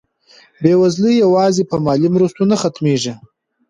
بېوزلي 0.61 1.13
یوازې 1.23 1.63
په 1.69 1.75
مالي 1.85 2.09
مرستو 2.15 2.41
نه 2.51 2.55
ختمېږي. 2.61 3.13